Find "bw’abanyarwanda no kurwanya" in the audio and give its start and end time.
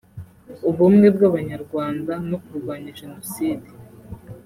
1.15-2.95